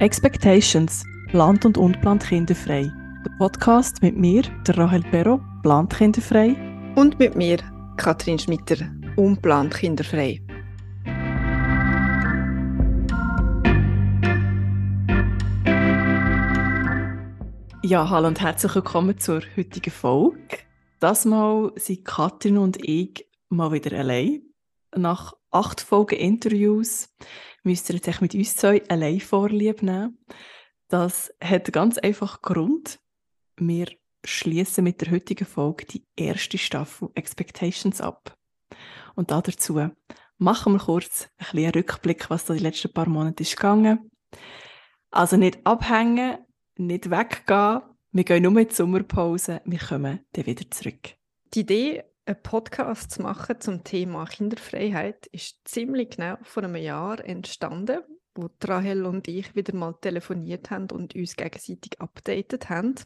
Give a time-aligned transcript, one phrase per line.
[0.00, 2.88] Expectations, plant und unplant kinderfrei.
[3.24, 6.54] Der Podcast mit mir, der Rahel Perro, plant kinderfrei.
[6.94, 7.58] Und mit mir,
[7.96, 8.76] Katrin Schmitter,
[9.16, 10.40] unplant kinderfrei.
[17.82, 20.58] Ja, hallo und herzlich willkommen zur heutigen Folge.
[21.00, 24.47] Das Mal sind Katrin und ich mal wieder allein.
[24.96, 27.14] Nach acht Folgen Interviews
[27.62, 30.18] müsst ihr jetzt mit uns zwei allein vorlieb nehmen.
[30.88, 32.98] Das hat ganz einfachen Grund.
[33.56, 33.88] Wir
[34.24, 38.36] schließen mit der heutigen Folge die erste Staffel Expectations ab.
[39.14, 39.80] Und dazu
[40.38, 44.10] machen wir kurz ein einen Rückblick, was da die letzten paar Monate ist gegangen.
[45.10, 46.38] Also nicht abhängen,
[46.76, 47.82] nicht weggehen.
[48.12, 49.60] Wir gehen nur in die Sommerpause.
[49.64, 51.14] Wir kommen dann wieder zurück.
[51.54, 57.24] Die Idee einen Podcast zu machen zum Thema Kinderfreiheit ist ziemlich genau vor einem Jahr
[57.24, 58.00] entstanden,
[58.34, 62.96] wo Rahel und ich wieder mal telefoniert haben und uns gegenseitig updated haben.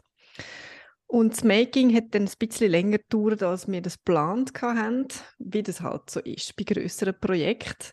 [1.06, 5.06] Und das Making hat dann ein bisschen länger gedauert, als wir das geplant haben,
[5.39, 7.93] wie das halt so ist bei größeren Projekten.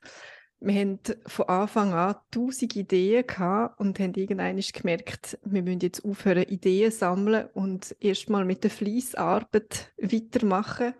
[0.61, 6.03] Wir haben von Anfang an tausend Ideen gehabt und haben irgendwann gemerkt, wir müssen jetzt
[6.03, 10.93] aufhören, Ideen sammeln und erstmal mit der Fließarbeit weitermachen.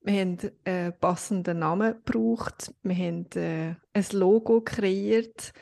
[0.00, 5.52] Wir haben einen passenden Namen gebraucht, wir haben äh, ein Logo kreiert,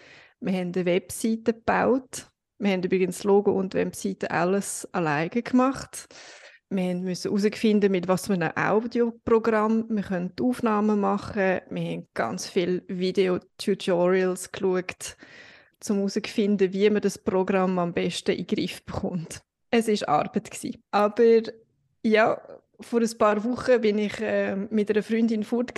[0.41, 2.31] wir haben eine Webseite gebaut.
[2.59, 6.09] Wir haben übrigens Logo und Webseite alles alleine gemacht.
[6.69, 11.61] Wir mussten herausfinden, mit was für einem Audioprogramm wir können Aufnahmen machen können.
[11.71, 15.17] Wir haben ganz viele Video-Tutorials geschaut,
[15.89, 19.43] um herauszufinden, wie man das Programm am besten in den Griff bekommt.
[19.71, 20.51] Es war Arbeit.
[20.91, 21.43] Aber
[22.03, 22.41] ja,
[22.81, 25.73] vor ein paar Wochen bin ich äh, mit einer Freundin fort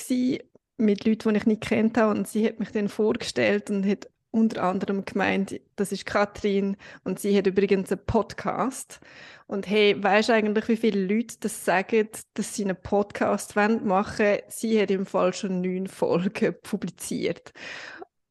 [0.79, 4.09] mit Leuten, die ich nicht kennt habe, und sie hat mich dann vorgestellt und hat
[4.31, 9.01] unter anderem gemeint, das ist Katrin und sie hat übrigens einen Podcast.
[9.47, 14.41] Und hey, weißt eigentlich, wie viele Leute das sagen, dass sie einen Podcast machen wollen?
[14.49, 17.53] Sie hat im Fall schon neun Folgen publiziert.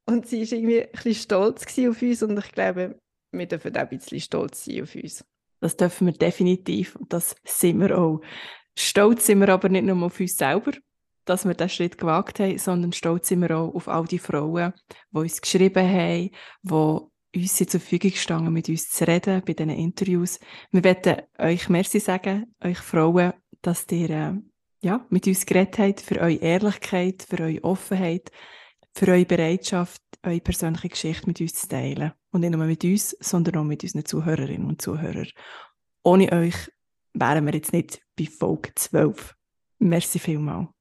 [0.05, 2.99] Und sie war irgendwie ein bisschen stolz auf uns und ich glaube,
[3.31, 5.25] wir dürfen auch ein bisschen stolz sein auf uns.
[5.59, 8.21] Das dürfen wir definitiv und das sind wir auch.
[8.77, 10.71] Stolz sind wir aber nicht nur auf uns selber,
[11.29, 14.73] dass wir diesen Schritt gewagt haben, sondern stolz sind wir auch auf all die Frauen,
[15.11, 16.31] die uns geschrieben haben,
[16.63, 20.39] die uns zur Verfügung standen, mit uns zu reden bei diesen Interviews.
[20.71, 24.33] Wir möchten euch Merci sagen, euch Frauen, dass ihr äh,
[24.81, 28.31] ja, mit uns geredet habt, für eure Ehrlichkeit, für eure Offenheit,
[28.93, 32.13] für eure Bereitschaft, eure persönliche Geschichte mit uns zu teilen.
[32.31, 35.29] Und nicht nur mit uns, sondern auch mit unseren Zuhörerinnen und Zuhörern.
[36.03, 36.55] Ohne euch
[37.13, 39.35] wären wir jetzt nicht bei Folge 12.
[39.79, 40.76] Merci vielmals.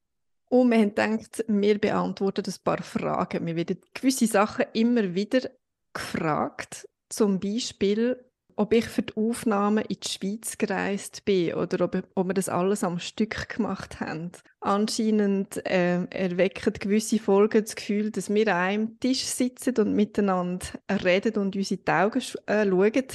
[0.48, 3.46] Und wir haben gedacht, wir beantworten ein paar Fragen.
[3.46, 5.50] Wir werden gewisse Sachen immer wieder
[5.92, 6.88] gefragt.
[7.08, 8.16] Zum Beispiel,
[8.56, 12.48] ob ich für die Aufnahme in die Schweiz gereist bin oder ob, ob wir das
[12.48, 14.32] alles am Stück gemacht haben.
[14.60, 20.66] Anscheinend äh, erwecken gewisse Folgen das Gefühl, dass wir an einem Tisch sitzen und miteinander
[21.04, 23.06] reden und unsere Augen äh, schauen.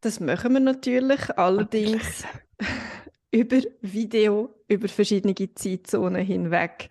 [0.00, 2.24] Das machen wir natürlich, allerdings
[3.32, 6.88] über Video, über verschiedene Zeitzonen hinweg.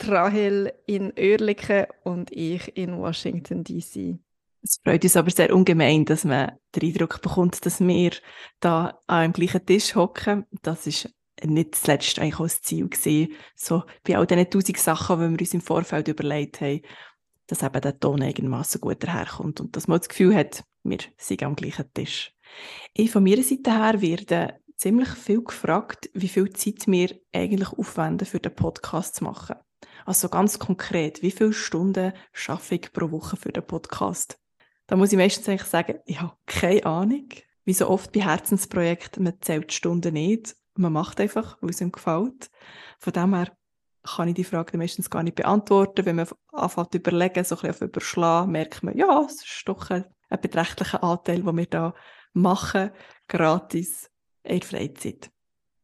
[0.00, 4.18] Rahel in Oerlikon und ich in Washington, D.C.
[4.62, 8.12] Es freut uns aber sehr ungemein, dass man den Eindruck bekommt, dass wir
[8.60, 10.46] da am gleichen Tisch hocken.
[10.62, 11.12] Das ist
[11.44, 15.40] nicht zuletzt eigentlich auch das Ziel gewesen, so bei all diesen tausend Sachen, die wir
[15.40, 16.82] uns im Vorfeld überlegt haben,
[17.46, 21.42] dass eben der Ton einigermaßen gut daherkommt und dass man das Gefühl hat, wir sind
[21.42, 22.32] am gleichen Tisch.
[22.94, 28.26] Ich von meiner Seite her werde ziemlich viel gefragt, wie viel Zeit wir eigentlich aufwenden,
[28.26, 29.56] für den Podcast zu machen.
[30.06, 34.38] Also ganz konkret, wie viele Stunden schaffe ich pro Woche für den Podcast?
[34.86, 37.28] Da muss ich meistens eigentlich sagen, ich habe keine Ahnung.
[37.64, 40.56] Wie so oft bei Herzensprojekten, man zählt Stunden nicht.
[40.74, 42.50] Man macht einfach, weil es ihm gefällt.
[42.98, 43.52] Von dem her
[44.04, 46.06] kann ich die Frage meistens gar nicht beantworten.
[46.06, 49.62] Wenn man anfängt zu überlegen, so ein bisschen auf Überschlagen, merkt man, ja, es ist
[49.66, 51.94] doch ein, ein beträchtlicher Anteil, den wir da
[52.32, 52.90] machen,
[53.26, 54.08] gratis
[54.48, 55.30] in der Freizeit.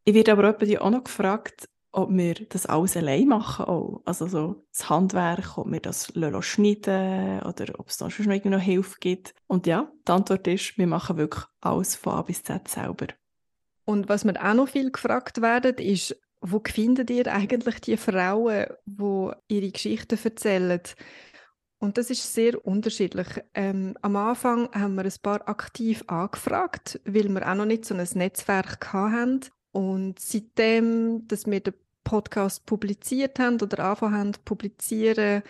[0.05, 0.49] Ich werde aber
[0.81, 4.03] auch noch gefragt, ob wir das alles allein machen auch.
[4.05, 6.13] Also so das Handwerk, ob wir das
[6.43, 9.35] schneiden oder ob es da schon noch Hilfe gibt.
[9.47, 13.07] Und ja, die Antwort ist, wir machen wirklich alles von A bis Z selber.
[13.85, 18.67] Und was wir auch noch viel gefragt werden, ist, wo findet ihr eigentlich die Frauen,
[18.85, 20.81] die ihre Geschichten erzählen?
[21.85, 23.27] Und das ist sehr unterschiedlich.
[23.53, 27.95] Ähm, am Anfang haben wir ein paar aktiv angefragt, weil wir auch noch nicht so
[27.95, 29.41] ein Netzwerk hatten.
[29.71, 35.43] Und seitdem, dass wir den Podcast publiziert haben oder angefangen haben zu publizieren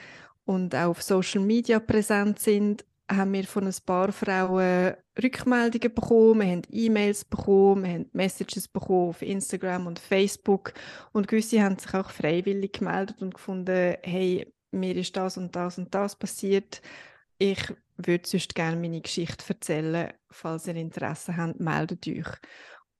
[0.44, 6.40] und auch auf Social Media präsent sind, haben wir von ein paar Frauen Rückmeldungen bekommen,
[6.40, 10.72] wir haben E-Mails bekommen, wir haben Messages bekommen auf Instagram und Facebook
[11.12, 15.78] und gewisse haben sich auch freiwillig gemeldet und gefunden, hey, mir ist das und das
[15.78, 16.82] und das passiert.
[17.38, 17.60] Ich
[17.96, 20.12] würde sonst gerne meine Geschichte erzählen.
[20.30, 22.28] Falls ihr Interesse habt, meldet euch.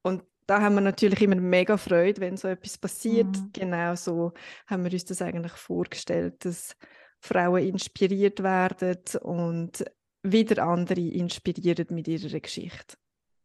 [0.02, 3.26] Und da haben wir natürlich immer mega Freude, wenn so etwas passiert.
[3.26, 3.50] Mhm.
[3.52, 4.32] Genau so
[4.66, 6.76] haben wir uns das eigentlich vorgestellt, dass
[7.20, 9.84] Frauen inspiriert werden und
[10.22, 12.96] wieder andere inspirieren mit ihrer Geschichte.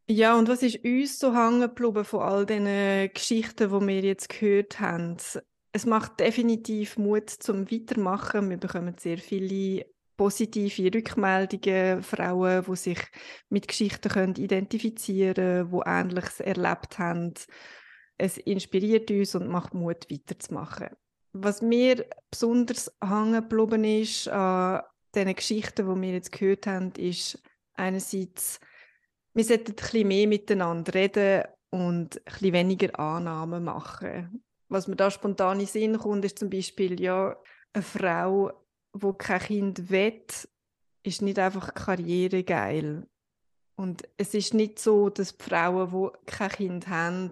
[0.08, 4.30] Ja, und was ist uns so hängen geblieben von all diesen Geschichten, die wir jetzt
[4.30, 5.18] gehört haben?
[5.71, 8.50] Es macht definitiv Mut zum Weitermachen.
[8.50, 9.86] Wir bekommen sehr viele
[10.18, 13.00] positive Rückmeldungen, Frauen, die sich
[13.50, 17.33] mit Geschichten können identifizieren können, die Ähnliches erlebt haben.
[18.18, 20.89] Es inspiriert uns und macht Mut, weiterzumachen.
[21.31, 24.81] Was mir besonders hängen geblieben ist an
[25.15, 27.42] diesen Geschichten, die wir jetzt gehört haben, ist
[27.75, 28.60] einerseits,
[29.33, 34.44] wir sollten ein bisschen mehr miteinander reden und ein bisschen weniger Annahmen machen.
[34.69, 37.36] Was mir da spontan in den Sinn kommt, ist zum Beispiel, ja,
[37.74, 38.51] eine Frau,
[38.94, 40.24] die kein Kind will,
[41.04, 43.07] ist nicht einfach karrieregeil.
[43.75, 47.31] Und es ist nicht so, dass die Frauen, die kein Kind haben,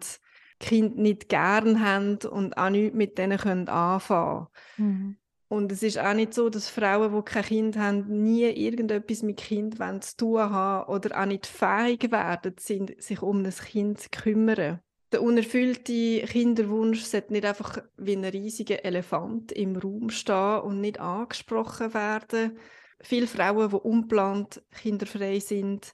[0.60, 4.90] Kind nicht gern haben und auch nichts mit denen können anfangen können.
[4.90, 5.18] Mhm.
[5.50, 9.38] Und es ist auch nicht so, dass Frauen, die kein Kind haben, nie irgendetwas mit
[9.38, 14.10] Kind zu tun haben oder auch nicht fähig werden, sind, sich um ein Kind zu
[14.10, 14.82] kümmern.
[15.12, 21.00] Der unerfüllte Kinderwunsch sollte nicht einfach wie ein riesiger Elefant im Raum stehen und nicht
[21.00, 22.60] angesprochen werden.
[23.02, 25.94] Viele Frauen, die unplant kinderfrei sind,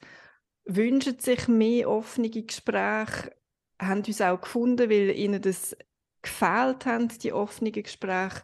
[0.66, 3.36] wünschen sich mehr offene Gespräche,
[3.80, 5.76] haben uns auch gefunden, weil ihnen das
[6.22, 8.44] gefehlt haben, die offenen Gespräche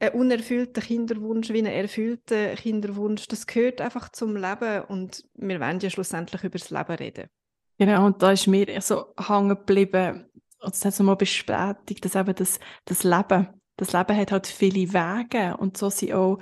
[0.00, 5.80] ein unerfüllter Kinderwunsch wie ein erfüllter Kinderwunsch, das gehört einfach zum Leben und wir wollen
[5.80, 7.28] ja schlussendlich über das Leben reden.
[7.80, 10.26] Genau, und da ist mir so hängen geblieben,
[10.62, 13.48] und das hat so mal bestätigt, dass eben das, das Leben,
[13.78, 16.40] das Leben hat halt viele Wege und so sind auch,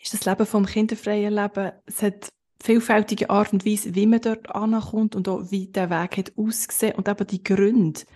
[0.00, 2.28] ist das Leben vom kinderfreien Leben, es hat
[2.60, 6.96] vielfältige Art und Weise, wie man dort ankommt und auch wie der Weg hat ausgesehen
[6.96, 8.06] und eben die Gründe, die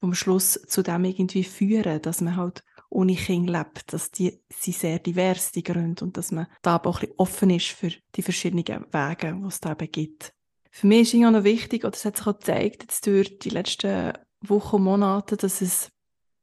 [0.00, 4.76] am Schluss zu dem irgendwie führen, dass man halt ohne Kind lebt, dass die sind
[4.76, 7.92] sehr divers, die Gründe, und dass man da aber auch ein bisschen offen ist für
[8.16, 10.34] die verschiedenen Wege, die es da eben gibt.
[10.70, 13.50] Für mich ist auch noch wichtig, oder es hat sich auch gezeigt, jetzt durch die
[13.50, 15.90] letzten Wochen und Monate, dass es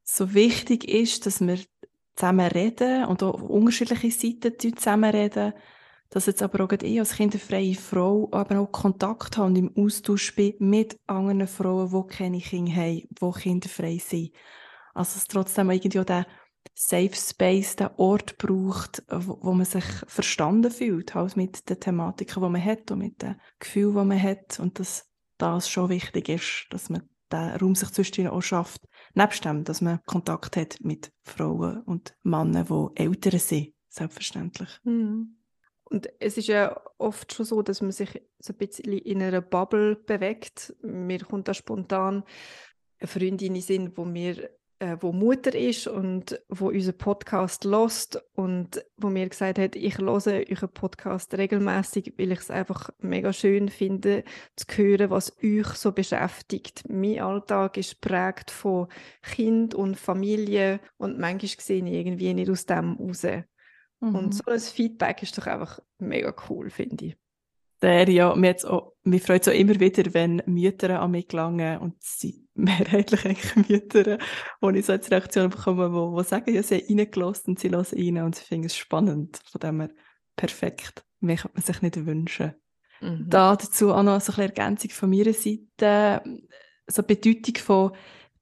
[0.04, 1.60] so wichtig ist, dass wir
[2.16, 5.54] zusammen reden und auch unterschiedliche Seiten zusammen reden,
[6.10, 10.36] dass jetzt aber auch ich als kinderfreie Frau aber auch Kontakt habe und im Austausch
[10.36, 14.32] bin mit anderen Frauen, die keine Kinder haben, die kinderfrei sind.
[14.94, 16.26] Also es trotzdem irgendwie auch der
[16.78, 22.44] Safe Space, der Ort braucht, wo, wo, man sich verstanden fühlt, halt mit den Thematiken,
[22.44, 26.28] die man hat und mit den Gefühlen, die man hat und dass das schon wichtig
[26.28, 28.82] ist, dass man den Raum sich zwischen auch schafft,
[29.14, 34.70] nebst dem, dass man Kontakt hat mit Frauen und Männern, die älter sind, selbstverständlich.
[34.84, 35.38] Mhm.
[35.86, 39.42] Und es ist ja oft schon so, dass man sich so ein bisschen in einer
[39.42, 40.76] Bubble bewegt.
[40.82, 42.24] Mir kommt da spontan
[43.00, 48.22] eine Freundin in Sinn, wo mir äh, wo Mutter ist und wo unseren Podcast lost
[48.34, 53.34] und wo mir gesagt hat, ich höre euren Podcast regelmäßig, weil ich es einfach mega
[53.34, 54.24] schön finde,
[54.56, 56.84] zu hören, was euch so beschäftigt.
[56.90, 58.88] Mein Alltag ist prägt von
[59.22, 63.24] Kind und Familie und manchmal sehe ich irgendwie nicht aus dem raus.
[64.02, 64.16] Mhm.
[64.16, 67.18] Und so ein Feedback ist doch einfach mega cool, finde ich
[67.82, 71.78] der ja, mir, auch, mir freut es auch immer wieder, wenn Mütter an mich gelangen
[71.80, 74.18] und sie mehrheitlich eigentlich Mütter,
[74.62, 77.70] wo ich so als Reaktion bekomme, wo, wo sagen, ja, sie haben reingelassen und sie
[77.70, 79.40] hören rein und sie finden es spannend.
[79.52, 79.90] Von dem her
[80.36, 81.06] perfekt.
[81.20, 82.56] Mehr kann man sich nicht wünschen.
[83.02, 83.26] Mhm.
[83.30, 86.24] Da dazu auch noch so eine Ergänzung von meiner Seite,
[86.88, 87.92] so die Bedeutung von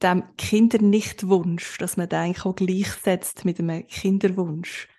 [0.01, 4.89] dem Kindernichtwunsch, dass man den eigentlich auch gleichsetzt mit einem Kinderwunsch.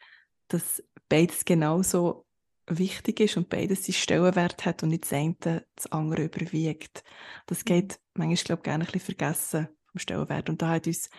[0.49, 2.24] Dass beides genauso
[2.67, 7.05] wichtig ist und beides seinen Stellenwert hat und nicht das eine das andere überwiegt.
[7.47, 7.65] Das mhm.
[7.65, 10.49] geht manchmal, glaube ich, gerne ein bisschen vergessen vom Stellenwert.
[10.49, 11.11] Und da hat uns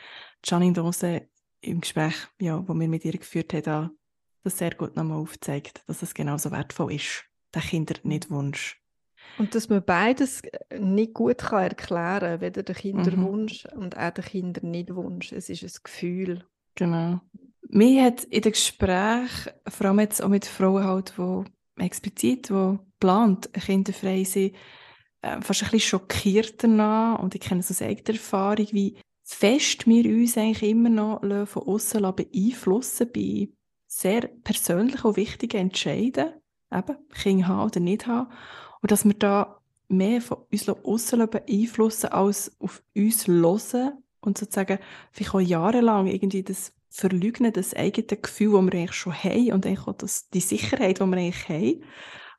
[0.43, 1.27] Janine Dose
[1.61, 3.97] im Gespräch, ja, wo wir mit ihr geführt haben,
[4.43, 8.81] das sehr gut nochmal aufgezeigt, dass es genauso wertvoll ist, der Kinder nicht Wunsch.
[9.37, 13.81] Und dass man beides äh, nicht gut kann erklären kann, weder der Kinderwunsch mhm.
[13.81, 15.31] und auch der Kinder nicht Wunsch.
[15.31, 16.45] Es ist ein Gefühl.
[16.75, 17.21] Genau.
[17.69, 22.79] Mir hat in den Gesprächen, vor allem jetzt auch mit Frauen halt, die explizit, die
[22.99, 24.55] plant, kinderfrei sind,
[25.21, 27.19] äh, fast ein bisschen schockiert danach.
[27.19, 31.63] Und ich kenne es aus eigener Erfahrung, wie fest wir uns eigentlich immer noch von
[31.63, 33.49] außen beeinflussen bei
[33.87, 36.33] sehr persönlichen und wichtigen Entscheiden.
[36.71, 38.31] eben Kinder haben oder nicht haben.
[38.81, 44.79] Und dass wir da mehr von uns aussen beeinflussen, als auf uns hören und sozusagen
[45.11, 49.65] vielleicht auch jahrelang irgendwie das verleugnen, das eigene Gefühl, das wir eigentlich schon haben und
[49.65, 51.83] eigentlich auch das, die Sicherheit, die wir eigentlich haben.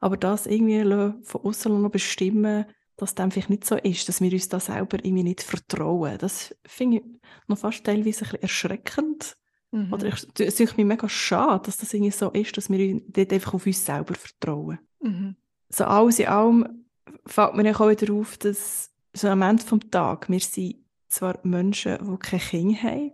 [0.01, 0.83] Aber das irgendwie
[1.23, 4.99] von außen noch bestimmen, dass das vielleicht nicht so ist, dass wir uns da selber
[5.05, 6.17] irgendwie nicht vertrauen.
[6.19, 7.03] Das finde ich
[7.47, 9.37] noch fast teilweise ein bisschen erschreckend.
[9.71, 9.93] Mhm.
[9.93, 13.55] Oder es ist mir mega schade, dass das irgendwie so ist, dass wir dort einfach
[13.55, 14.79] auf uns selber vertrauen.
[15.01, 15.37] Mhm.
[15.69, 16.87] So alles in allem
[17.27, 20.77] fällt mir auch wieder auf, dass so am Ende des Tages, wir sind
[21.09, 23.13] zwar Menschen, die keine Kinder haben,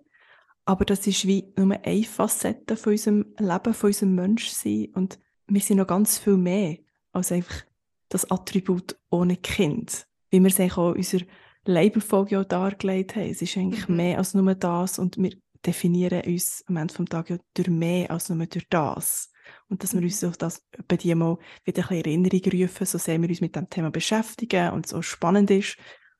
[0.64, 5.60] aber das ist wie nur eine Facette von unserem Leben, von unserem Menschsein und wir
[5.60, 6.78] sind noch ganz viel mehr
[7.12, 7.62] als einfach
[8.08, 10.06] das Attribut ohne Kind.
[10.30, 11.24] Wie wir es eigentlich auch in unserer
[11.64, 13.30] Labelfolge auch dargelegt haben.
[13.30, 13.96] Es ist eigentlich mhm.
[13.96, 15.32] mehr als nur das und wir
[15.64, 19.30] definieren uns am Ende des Tages ja durch mehr als nur durch das.
[19.68, 22.98] Und dass wir uns auf das bei dir mal wieder ein bisschen Erinnerung rufen, so
[22.98, 25.76] sehr wir uns mit dem Thema beschäftigen und so spannend ist,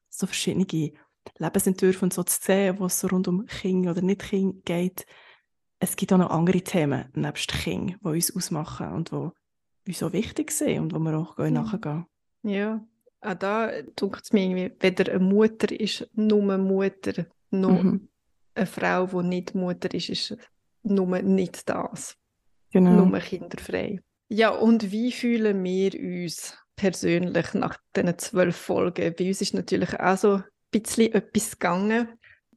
[0.09, 0.93] so verschiedene
[1.39, 5.07] Lebensentwürfe und so zu sehen, was rund um Kinder oder nicht Kinder geht.
[5.79, 9.31] Es gibt auch noch andere Themen nebst Kindern, die uns ausmachen und die
[9.87, 11.53] uns so wichtig sind und wo wir auch mhm.
[11.53, 12.07] nachgehen.
[12.43, 12.85] Ja,
[13.21, 18.09] auch da tut es mir irgendwie, weder eine Mutter ist nur Mutter, noch mhm.
[18.55, 20.37] eine Frau, die nicht Mutter ist, ist
[20.83, 22.17] nur nicht das.
[22.73, 23.05] Genau.
[23.05, 24.01] Nur kinderfrei.
[24.29, 25.93] Ja, und wie fühlen wir
[26.25, 29.15] uns persönlich nach diesen zwölf Folgen?
[29.17, 32.09] Bei uns ist natürlich auch so bisschen etwas gegangen.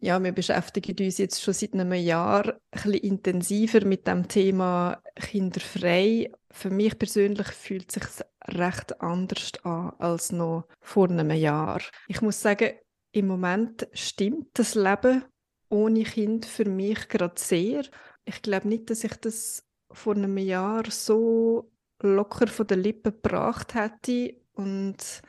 [0.02, 6.32] Ja, wir beschäftigen uns jetzt schon seit einem Jahr ein intensiver mit dem Thema kinderfrei.
[6.52, 8.04] Für mich persönlich fühlt sich
[8.48, 11.82] recht anders an als noch vor einem Jahr.
[12.08, 12.72] Ich muss sagen,
[13.12, 15.24] im Moment stimmt das Leben
[15.70, 17.84] ohne Kind für mich gerade sehr.
[18.26, 23.74] Ich glaube nicht, dass ich das vor einem Jahr so locker von den Lippen gebracht
[23.74, 25.22] hätte und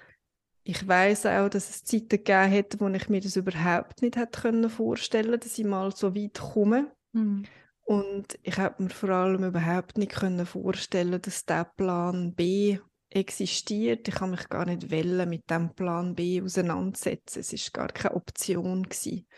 [0.68, 4.40] ich weiß auch, dass es Zeiten gegeben hätte, wo ich mir das überhaupt nicht hätte
[4.40, 6.90] können vorstellen, dass ich mal so weit komme.
[7.12, 7.44] Mhm.
[7.84, 12.80] Und ich habe mir vor allem überhaupt nicht können vorstellen, dass der Plan B
[13.10, 14.08] existiert.
[14.08, 17.38] Ich habe mich gar nicht wollen mit dem Plan B auseinandersetzen.
[17.38, 19.28] Es ist gar keine Option gewesen.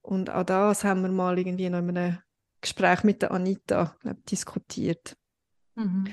[0.00, 2.18] Und auch das haben wir mal irgendwie noch in einem
[2.60, 5.16] Gespräch mit der Anita glaub, diskutiert.
[5.74, 6.04] Mhm.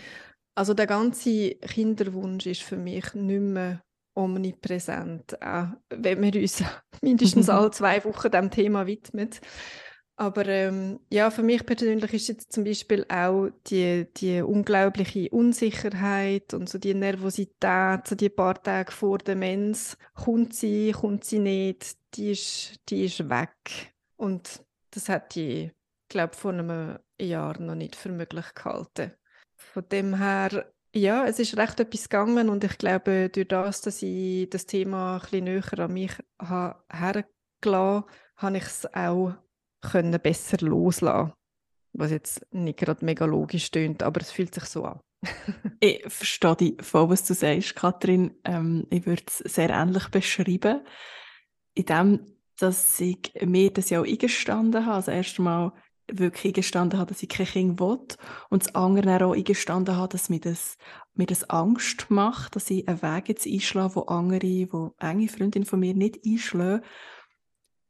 [0.55, 3.83] Also der ganze Kinderwunsch ist für mich nicht mehr
[4.19, 6.63] omnipräsent, auch wenn wir uns
[7.01, 9.29] mindestens alle zwei Wochen dem Thema widmen.
[10.15, 16.53] Aber ähm, ja, für mich persönlich ist jetzt zum Beispiel auch die, die unglaubliche Unsicherheit
[16.53, 21.39] und so die Nervosität, so die paar Tage vor der Mens, kommt sie, kommt sie
[21.39, 23.93] nicht, die ist, die ist weg.
[24.17, 24.61] Und
[24.91, 25.71] das hat die
[26.09, 29.13] glaube vor einem Jahr noch nicht für möglich gehalten.
[29.55, 34.01] Von dem her, ja, es ist recht etwas gegangen und ich glaube, durch das, dass
[34.01, 38.03] ich das Thema ein bisschen näher an mich hergelassen
[38.36, 39.34] habe, ich es auch
[39.81, 41.34] können besser loslassen
[41.93, 45.00] was jetzt nicht gerade mega logisch tönt, aber es fühlt sich so an.
[45.79, 48.36] ich verstehe dich voll, was du sagst, Kathrin.
[48.46, 50.81] Ähm, ich würde es sehr ähnlich beschreiben,
[51.74, 52.25] in dem,
[52.58, 54.96] dass ich mir das ja auch eingestanden habe.
[54.96, 55.74] Also erst einmal
[56.13, 57.99] wirklich eingestanden habe, dass ich kein Kind will.
[58.49, 60.77] Und das andere auch eingestanden habe, dass mir das,
[61.13, 65.65] mir das Angst macht, dass ich einen Weg jetzt einschlage, wo andere, wo enge Freundinnen
[65.65, 66.83] von mir nicht einschlagen,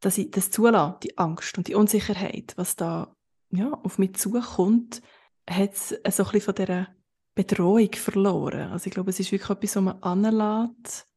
[0.01, 3.15] dass ich das zulasse, die Angst und die Unsicherheit, was da
[3.51, 5.01] ja, auf mich zukommt,
[5.49, 6.87] hat es so ein bisschen von dieser
[7.35, 8.71] Bedrohung verloren.
[8.71, 11.07] Also ich glaube, es ist wirklich etwas, was man anlässt,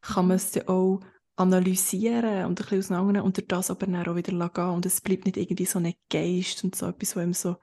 [0.00, 1.00] kann man es ja auch
[1.36, 4.70] analysieren und ein bisschen auseinandernehmen und das aber dann auch wieder gehen.
[4.70, 7.56] Und es bleibt nicht irgendwie so ein Geist und so etwas, was so,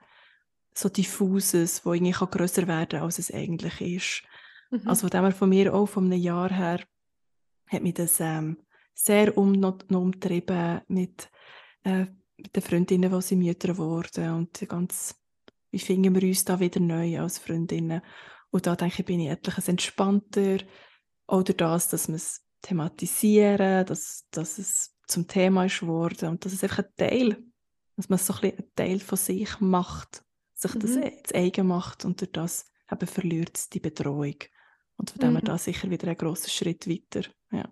[0.74, 4.22] so diffuses, wo irgendwie grösser werden kann, als es eigentlich ist.
[4.70, 4.88] Mhm.
[4.88, 6.80] Also von dem her von mir auch, von einem Jahr her,
[7.68, 8.58] hat mich das ähm,
[8.94, 11.30] sehr um, umtrieben mit,
[11.84, 15.14] äh, mit den Freundinnen, die sie Mütter wurden und ganz,
[15.70, 18.02] wie finden wir uns da wieder neu als Freundinnen.
[18.50, 20.58] Und da denke ich, bin ich etwas entspannter,
[21.26, 26.52] oder das, dass man es thematisieren, dass, dass es zum Thema ist geworden und dass
[26.52, 27.36] es einfach ein Teil,
[27.96, 30.80] dass man so ein bisschen einen Teil von sich macht, sich mhm.
[30.80, 34.36] das zu eigen macht und durch das eben verliert es die Bedrohung.
[34.96, 35.36] Und von dem mhm.
[35.36, 37.28] her da sicher wieder ein grosser Schritt weiter.
[37.50, 37.68] Ja.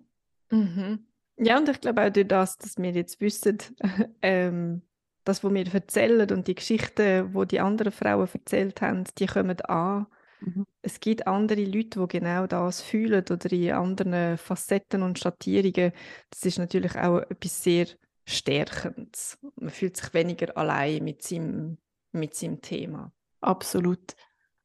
[0.49, 1.05] Mhm.
[1.37, 3.57] ja, und ich glaube auch durch das, dass wir jetzt wissen,
[4.21, 4.81] ähm,
[5.23, 9.27] das, was wir erzählen und die Geschichten, wo die, die anderen Frauen erzählt haben, die
[9.27, 10.07] kommen an
[10.41, 10.65] Mhm.
[10.81, 15.93] Es gibt andere Leute, die genau das fühlen oder in anderen Facetten und Schattierungen.
[16.29, 17.87] Das ist natürlich auch etwas sehr
[18.25, 19.37] Stärkendes.
[19.55, 21.77] Man fühlt sich weniger allein mit seinem,
[22.11, 23.11] mit seinem Thema.
[23.41, 24.15] Absolut.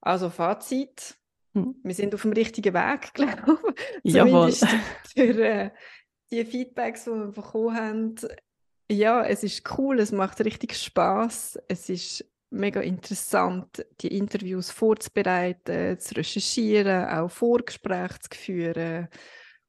[0.00, 1.18] Also Fazit,
[1.56, 1.74] Hm.
[1.82, 3.58] Wir sind auf dem richtigen Weg, glaube
[4.02, 4.12] ich.
[4.12, 4.52] Jawohl.
[4.52, 5.70] Für äh,
[6.30, 8.14] die Feedbacks, die wir bekommen haben.
[8.90, 11.58] Ja, es ist cool, es macht richtig Spaß.
[11.66, 19.08] Es ist mega interessant, die Interviews vorzubereiten, zu recherchieren, auch Vorgespräche zu führen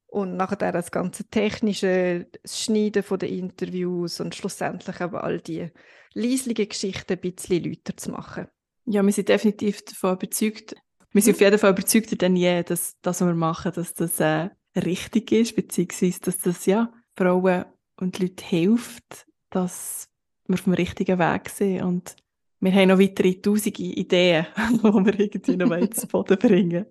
[0.07, 5.69] und nachher das ganze technische das Schneiden der Interviews und schlussendlich aber all die
[6.13, 8.47] leislichen Geschichten ein bisschen lauter zu machen.
[8.85, 10.75] Ja, wir sind definitiv davon überzeugt,
[11.11, 14.19] wir sind auf jeden Fall überzeugter denn je, dass das, was wir machen, dass das
[14.19, 17.65] äh, richtig ist, beziehungsweise dass das ja Frauen
[17.97, 20.09] und Leuten hilft, dass
[20.47, 22.15] wir auf dem richtigen Weg sind und
[22.59, 26.85] wir haben noch weitere tausende Ideen, die wir irgendwie noch zu Boden bringen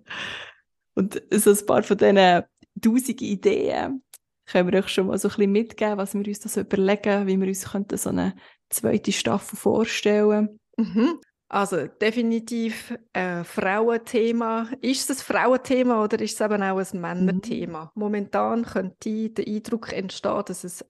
[0.94, 2.42] Und so ein paar von diesen
[2.80, 4.02] tausenden Ideen
[4.46, 7.26] können wir euch schon mal so ein bisschen mitgeben, was wir uns da so überlegen,
[7.26, 7.62] wie wir uns
[8.02, 8.35] so eine
[8.70, 10.61] zweite Staffel vorstellen.
[10.76, 11.20] Mhm.
[11.49, 14.68] Also definitiv ein Frauenthema.
[14.80, 17.85] Ist es ein Frauenthema oder ist es eben auch ein Männerthema?
[17.85, 17.90] Mhm.
[18.00, 20.85] Momentan könnte der Eindruck entstehen, dass es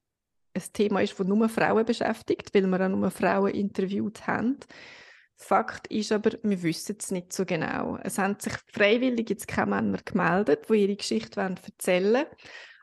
[0.56, 4.58] ein Thema ist, das nur Frauen beschäftigt, weil wir auch nur Frauen interviewt haben.
[5.36, 7.98] Fakt ist aber, wir wissen es nicht so genau.
[8.02, 12.26] Es haben sich freiwillig jetzt keine Männer gemeldet, die ihre Geschichte erzählen wollen.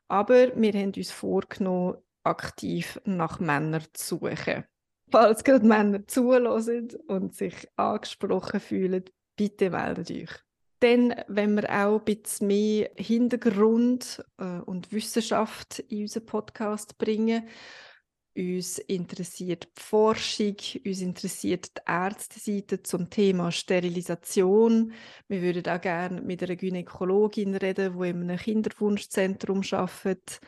[0.07, 4.65] Aber wir haben uns vorgenommen, aktiv nach Männern zu suchen.
[5.11, 9.03] Falls gerade Männer zulassen und sich angesprochen fühlen,
[9.35, 10.31] bitte meldet euch.
[10.83, 17.47] Dann, wenn wir auch ein bisschen mehr Hintergrund äh, und Wissenschaft in unseren Podcast bringen,
[18.35, 24.91] uns interessiert die Forschung, uns interessiert die Ärzteseite zum Thema Sterilisation.
[25.29, 30.41] Wir würden auch gerne mit einer Gynäkologin reden, die in einem Kinderwunschzentrum arbeitet.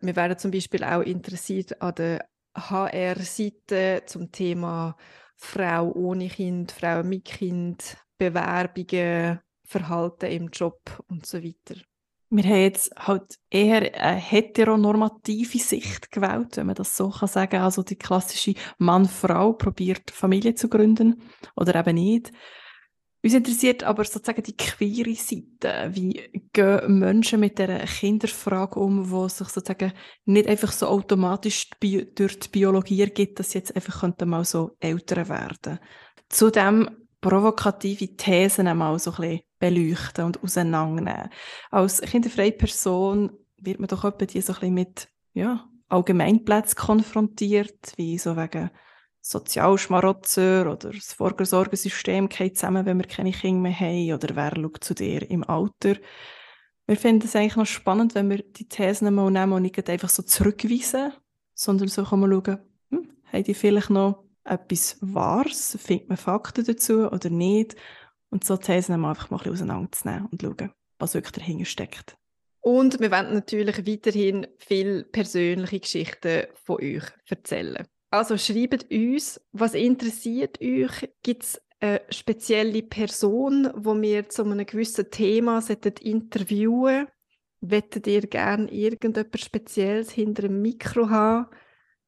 [0.00, 4.96] Wir wären zum Beispiel auch interessiert an der HR-Seite zum Thema
[5.36, 11.80] Frau ohne Kind, Frau mit Kind, Bewerbungen, Verhalten im Job und so weiter.
[12.28, 17.60] Wir haben jetzt halt eher eine heteronormative Sicht gewählt, wenn man das so kann sagen.
[17.60, 21.22] Also die klassische Mann-Frau probiert Familie zu gründen
[21.54, 22.32] oder eben nicht.
[23.22, 25.90] Uns interessiert aber sozusagen die queere Seite.
[25.92, 29.92] Wie gehen Menschen mit der Kinderfrage um, wo sich sozusagen
[30.26, 35.28] nicht einfach so automatisch durch die Biologie ergibt, dass sie jetzt einfach mal so Eltern
[35.28, 35.78] werden.
[36.28, 36.88] Zudem
[37.20, 41.30] provokative Thesen einmal so ein bisschen beleuchten und auseinandernehmen.
[41.70, 47.92] Als kinderfreie Person wird man doch etwa die so ein bisschen mit ja, Allgemeinplätzen konfrontiert,
[47.96, 48.70] wie so wegen
[49.20, 54.84] Sozialschmarotzer oder das Vorsorgesystem geht zusammen, wenn wir keine Kinder mehr haben oder wer schaut
[54.84, 55.96] zu dir im Alter.
[56.86, 60.08] Wir finden es eigentlich noch spannend, wenn wir die Thesen mal nehmen und nicht einfach
[60.08, 61.12] so zurückweisen,
[61.54, 62.58] sondern so kann man schauen,
[62.90, 67.74] hm, haben die vielleicht noch etwas Wahres, findet man Fakten dazu oder nicht
[68.30, 72.16] und so Thesen einfach mal ein auseinanderzunehmen und schauen, was wirklich dahinter steckt.
[72.60, 77.86] Und wir wollen natürlich weiterhin viele persönliche Geschichten von euch erzählen.
[78.10, 81.08] Also schreibt uns, was interessiert euch?
[81.22, 85.62] Gibt es eine spezielle Person, wo wir zu einem gewissen Thema
[86.00, 87.06] interviewen
[87.60, 91.46] Wettet ihr gerne irgendetwas Spezielles hinter dem Mikro haben?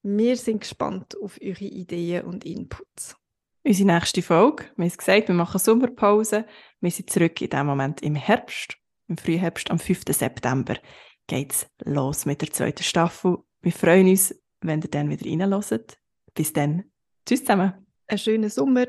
[0.03, 3.17] Wir sind gespannt auf eure Ideen und Inputs.
[3.64, 6.47] Unsere nächste Folge, wir haben es gesagt, wir machen Sommerpause.
[6.81, 8.77] Wir sind zurück in dem Moment im Herbst.
[9.09, 10.03] Im Frühherbst, am 5.
[10.11, 10.77] September,
[11.27, 13.38] geht es los mit der zweiten Staffel.
[13.61, 15.99] Wir freuen uns, wenn ihr dann wieder reinhört.
[16.35, 16.85] Bis dann.
[17.27, 17.87] Tschüss zusammen.
[18.07, 18.87] Einen schönen Sommer.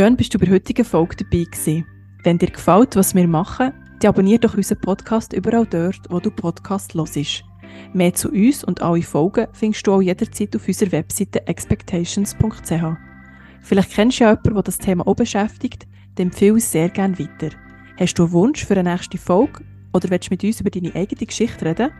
[0.00, 1.84] Schön, bist du bei der heutigen Folge dabei gewesen.
[2.24, 6.30] Wenn dir gefällt, was wir machen, dann abonniere doch unseren Podcast überall dort, wo du
[6.30, 7.44] Podcast hörst.
[7.92, 12.96] Mehr zu uns und alle Folgen findest du auch jederzeit auf unserer Webseite expectations.ch.
[13.60, 17.18] Vielleicht kennst du ja jemanden, der das Thema auch beschäftigt, dann empfehle es sehr gerne
[17.18, 17.54] weiter.
[17.98, 20.94] Hast du einen Wunsch für eine nächste Folge oder willst du mit uns über deine
[20.94, 21.90] eigene Geschichte reden?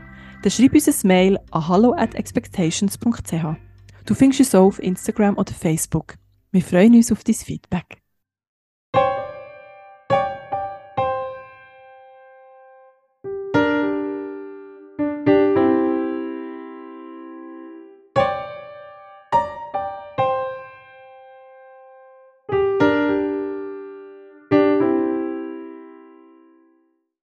[0.43, 3.45] Dann schreib uns ein Mail an hallo at expectations.ch.
[4.07, 6.15] Du findest uns auch auf Instagram oder Facebook.
[6.53, 8.00] Wir freuen uns auf dein Feedback.